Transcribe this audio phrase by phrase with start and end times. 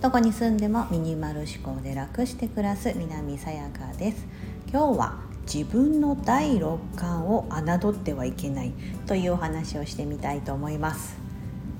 [0.00, 4.26] どこに住んでもミニマル思考で楽して暮らす南さやかです。
[4.70, 5.18] 今日は
[5.52, 8.72] 自分の第六感を侮ってはいけない
[9.06, 11.16] というお話をしてみたいと思います。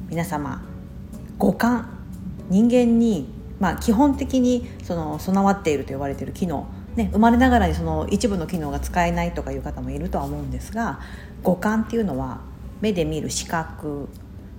[0.09, 0.62] 皆様
[1.39, 1.89] 五感。
[2.50, 6.66] 人間にまあ基本的にその備わっていると言われている機能。
[6.96, 11.00] ね、生まれながらにその一部の機能が使えないとかいう方もいるとは思うんですが
[11.43, 12.43] 五感っていうのは
[12.81, 14.09] 目で見る視覚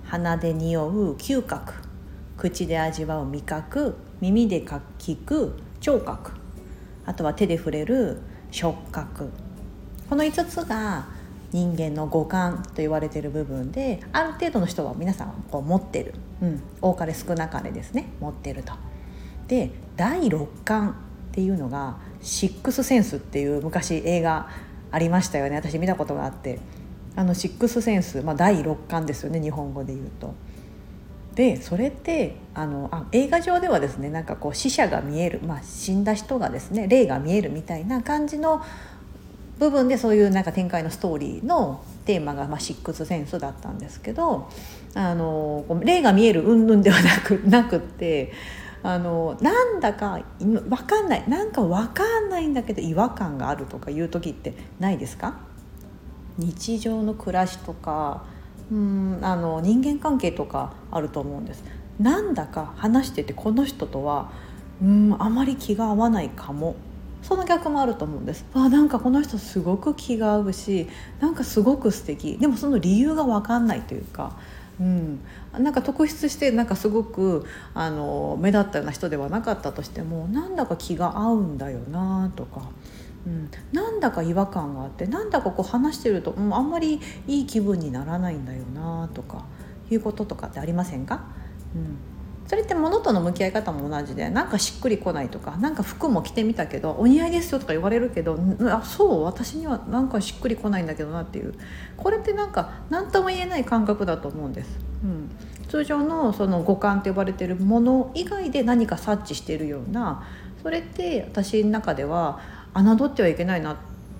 [0.04, 1.74] 鼻で匂う嗅覚
[2.36, 6.32] 口で味わう味覚耳で聞く聴覚
[7.04, 8.18] あとは手で触れる
[8.50, 9.30] 触覚。
[10.08, 11.06] この5つが
[11.52, 18.08] 人間の五感と言われている部分である程度の人は皆さんこう持ってる、うん、多かれ少なかれですね。
[18.20, 18.72] 持ってると。
[19.48, 20.94] で第六感っ
[21.32, 24.48] ていうのが「シックスセンス」っていう昔映画
[24.90, 25.56] ありましたよね。
[25.56, 26.58] 私見たことがあって。
[27.16, 30.34] あのシックスセンス、まあ、第六感ですよね日本語で言うと。
[31.34, 38.62] でそれってあのあ映画上ではですねなんかこう死者が見える、まあ、死んだ人がですね霊が見えるみたいな感じの
[39.58, 44.48] 部分でそういうなんか展開のストーリーのテーマが、まあ、シックスセンスだったんですけど
[44.94, 48.32] あの霊が見える云々ではなく なくって
[48.82, 55.34] あのなんだか分かんないなんか分かんないんだけど違和感があるとかいう時ってないですか？
[56.38, 58.24] 日常の暮らしとか
[58.70, 61.64] うんあの人間関係とかあると思うんです。
[62.00, 64.30] なんだか話しててこの人とは
[64.82, 66.76] うんあまり気が合わないかも。
[67.22, 68.44] その逆もあると思うんです。
[68.54, 70.86] あなんかこの人すごく気が合うし
[71.18, 72.38] なんかすごく素敵。
[72.38, 74.36] でもその理由が分かんないというか
[74.78, 75.20] うん、
[75.52, 82.68] なんか特筆してなんかすごくあの目立ったような人ではなかったとしてもなんだか気が合うんだよなとか、
[83.26, 89.44] うん、なんだか違和感があってなんだかこう話してると、う、あんまりいい気分にならないんだよなとか
[89.90, 91.26] いうこととかってありませんか、
[91.74, 91.96] うん。
[92.46, 98.38] それって物との向き合い方も同じでなんかしっくりこないとかなんか服も着てみたけどお似合いですよとか言われるけど
[98.70, 101.54] あそう私にはなんかしっくりこないんだけどなっていう。
[101.96, 104.78] これってなんか何とも言えない感覚だと思うんです。
[105.02, 105.30] うん、
[105.68, 110.24] 通常のその五感と呼ばれてるもの以外で何か察知してるような
[110.62, 112.40] それって私の中では
[112.82, 113.76] 侮ってはいけないなっ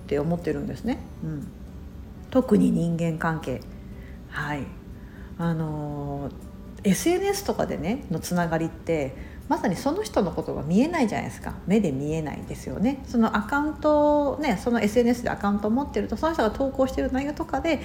[0.07, 0.99] て思ってるんですね。
[1.23, 1.47] うん、
[2.29, 3.61] 特に人間関係。
[4.29, 4.63] はい。
[5.37, 6.29] あの
[6.83, 9.15] SNS とかでねのつながりって
[9.47, 11.53] まさにその人のことが見えないじゃないですか。
[11.67, 13.01] 目で見えないですよね。
[13.07, 17.79] そのアカウントねその SNS でアカウントを持ってるとその人が投稿してる内容とかで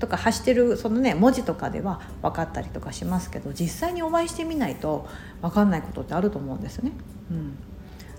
[0.00, 5.06] とか発してるそのね文字とかでは分かったりとかしますけど実際にお会いしてみないと
[5.40, 6.92] 分かんないことってあると思うんですね。
[7.30, 7.56] うん。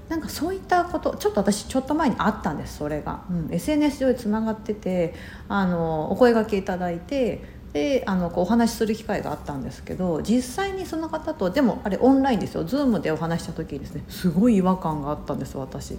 [0.09, 5.16] なんかそういったことちょっと私ちょっと前にあったんですそれが、うん、SNS 上でつながってて
[5.49, 7.43] あのお声がけいただいて
[7.73, 15.97] であのこうお話しする機会があったんですけど実際にその方とでもあれオンラインですよ Zoom でお話した時にですねすごい違和感があったんです私。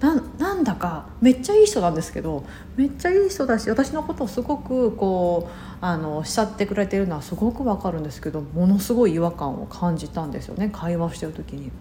[0.00, 2.44] なんだかめっちゃいい人なんですけど
[2.76, 11.72] めっちゃいい人だし私のことをすごくこうあのおっしゃってくれてるのはすごくわかるんですけどものすごい違和感を感じたんですよね会話をしてる時に。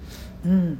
[0.45, 0.79] うん、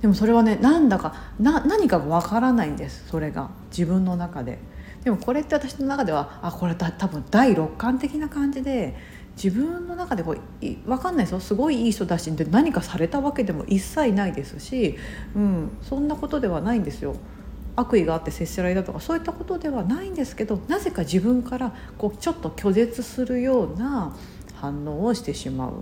[0.00, 4.58] でもそれはねなんだかな何かがわからないんですそれが自分の中で。
[5.04, 8.96] でもこれって私の中ではあこれ多分第六感的な感じで
[9.40, 14.96] 自分の中でこうい分かんないですよすごいいい人だしで何かされたわけでも一切ないですし、
[15.36, 17.14] うん、そんなことではないんですよ。
[17.76, 24.16] 悪意があって接しられたとかそういったことではないんですけどなぜか自分からこうちょっと拒絶するような
[24.54, 25.72] 反応をしてしまう。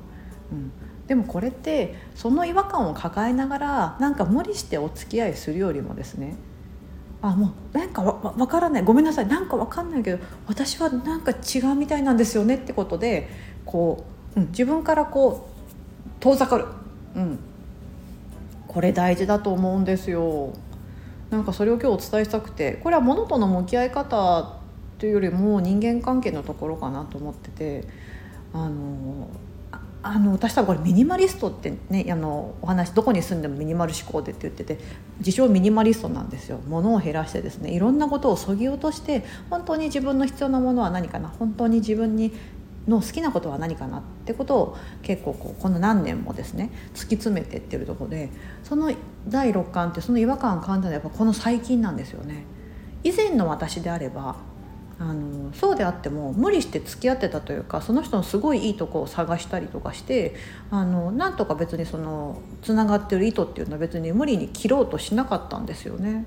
[0.52, 0.72] うん、
[1.06, 6.36] でもこれってその違和感を抱えながらなんか無理してお付き合いするよりもですね
[7.24, 8.84] あもうなんかわ分からない。
[8.84, 9.26] ごめんなさい。
[9.26, 13.30] なんか分かんないけど私はなんか違うみたいなんですよねってことで
[13.64, 14.04] こ
[14.36, 16.66] う、うん、自分からこう遠ざかる、
[17.16, 17.38] うん、
[18.68, 20.52] これ大事だと思うんですよ。
[21.30, 24.58] なんかそれを今日お伝えしたくてこれは物との向き合い方
[24.98, 27.88] というよりも人間関係のところかなと思ってて
[28.52, 29.28] あの
[30.06, 34.78] あの私多分これミニマリストってねあのお話どこに住んでもミニマル思考でって言ってて
[35.18, 42.32] 自称ミニマリストなんですよ物を減らしてですねいろんなことをそぎ落として本当に自分の必要なものは何かな本当に自分に
[42.86, 48.28] の好きなことは何かなってことを結構こうこの何年もですね突き詰めてってるとこで
[48.62, 48.92] その
[49.26, 52.44] 第六感ってその違和感を感じたのはやっぱこの最近なんですよね。
[53.02, 54.36] 以前の私であれば
[54.98, 60.36] あのそうであっても無理して付き合ってたというかその人のすごいいいとこを探したりとかして
[60.70, 66.24] あのなんとか別にそのつながってる糸っていうのは別に無理に切ろうとしなかったんですよね。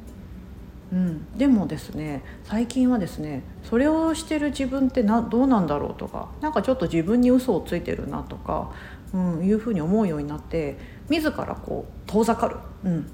[0.91, 8.71] うん、でもですね最近はですねそれをしてる自分ってなどうなんだろうとか何かちょっと自分に嘘をついてるなとか、
[9.13, 10.77] うん、いうふうに思うようになって
[11.09, 12.55] 自らこう遠ざかる、
[12.85, 13.11] うん、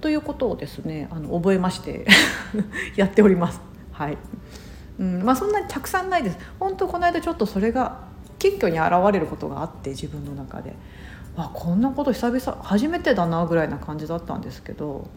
[0.00, 2.06] ということをですねあの覚えまして
[2.96, 3.60] やっております。
[3.92, 4.16] はい
[4.98, 6.38] うんまあ、そんなにたくさんないです。
[6.58, 7.98] 本当この間ちょっとそれが
[8.38, 10.74] 謙虚に現れることがあって自分の中で。
[11.36, 15.08] あこんなこと久々初めてだなぐらいな感じだったんですけど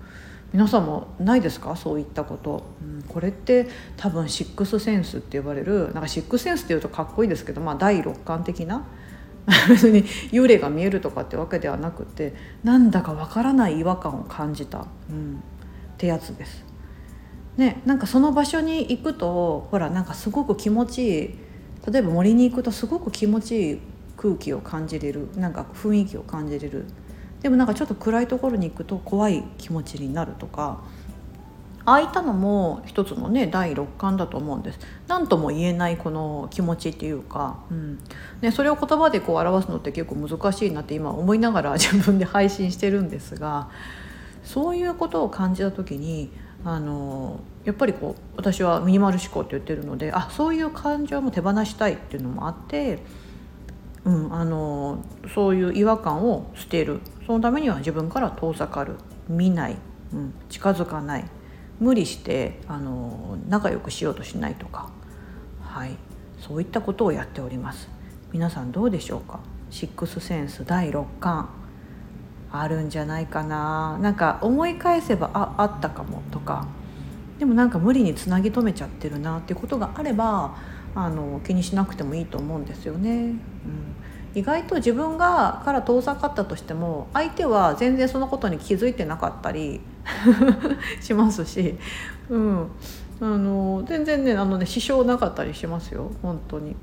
[0.51, 1.75] 皆さんもないですか？
[1.75, 8.87] そういったこと、うん、これって多分シックスセンスって呼ばれるなんかシックスセンスっていうとかっこいいですけど、まあ、第六感的な
[9.69, 12.33] 別に幽霊が見えるとかってわけではなくて
[12.63, 16.65] なんだかわからない違和感を感じた、うん、ってやつです。
[17.57, 21.35] ね、なんかその場所に行くとほらなんかすごく気持ちいい
[21.91, 23.79] 例えば森に行くとすごく気持ちいい
[24.15, 26.85] 空気を感じれるなんか雰囲気を感じれる。
[27.41, 30.81] でもなんかちょっと暗いところに行くと怖い気持ちになるとか
[31.85, 34.79] ああいったのも一つのね第六感だと思うんです。
[35.07, 37.99] 何とも言えないこの気持ちっていうか、うん。
[38.41, 43.69] ね、それを言葉でこう表すのって結構難しいなって今思いながら自分で配信してるんですが
[44.43, 46.31] そういうことを感じた時に
[46.65, 52.99] あのやっぱりこう私はミニマル思考って言ってるのであそういう感情も手放したいっていうのもあって、
[54.03, 57.01] うん、あのそういう違和感を捨てる。
[57.25, 58.95] そのためには自分から遠ざかる。
[59.27, 59.75] 見ない、
[60.13, 61.25] うん、近づかない。
[61.79, 64.89] 無理してあの仲良くしようとしないとか、
[65.61, 65.91] はい、
[66.39, 67.89] そういったことをやっております。
[68.31, 69.39] 皆さんどうでしょうか？
[69.69, 71.49] シックスセンス第6巻
[72.51, 73.97] あるんじゃないかな。
[74.01, 76.67] なんか思い返せばああったかもとか。
[77.39, 80.55] でもなんか無理につなぎ止めちゃってるなっていうことがあれば
[80.95, 83.09] あの気にしなくてもいいと思うんですよね。
[83.11, 83.37] うん。
[84.33, 89.81] 意外と自分がから遠ざかったとしても相手は全然そのことに気づいてなかったり
[91.01, 91.75] しますし、
[92.29, 92.67] うん、
[93.19, 96.11] あの全然ねあのね支障なかったりしますよ。
[96.21, 96.77] 本当に、うん、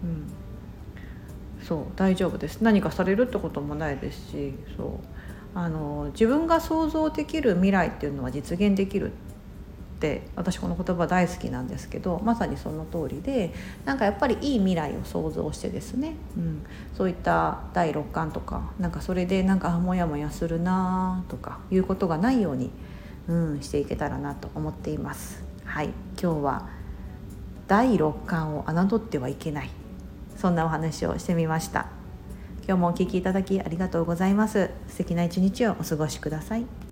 [1.62, 2.60] そう大丈夫です。
[2.60, 4.54] 何かされるってこともないですし。
[4.76, 5.13] そう。
[5.54, 13.54] あの自分が想像できる未来っていうのは実現できるって私この言葉大好きなんですけどまさにその通りで
[13.84, 16.66] なんかやっぱりいい未来を想像してですね、うん、
[16.96, 22.70] そういった第六感とかなんかそれでなんかモヤモヤするなとかいうことがないように、
[23.28, 25.44] うん、していけたらなと思っています。
[25.64, 25.90] はい。
[26.20, 26.68] 今日は
[27.66, 29.70] 第六感を侮ってはいけない。
[30.36, 32.03] そんなお話をしてみました。
[32.66, 34.70] 今日もお聴きいただきありがとうございます。
[34.88, 36.83] 素敵な一日をお過ごしください。